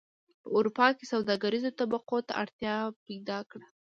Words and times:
په 0.41 0.47
اروپا 0.57 0.87
کې 0.97 1.05
سوداګریزو 1.13 1.75
طبقو 1.79 2.13
اړیکو 2.13 2.27
ته 2.27 2.33
اړتیا 2.41 2.75
پیدا 3.05 3.39
کړه 3.49 3.67